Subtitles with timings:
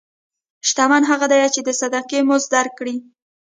[0.67, 2.95] شتمن هغه دی چې د صدقې مزه درک کړي.